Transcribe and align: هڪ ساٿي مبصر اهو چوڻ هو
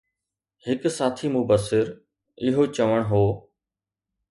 هڪ 0.65 0.81
ساٿي 0.97 1.27
مبصر 1.35 1.85
اهو 2.45 2.63
چوڻ 2.75 2.99
هو 3.09 3.25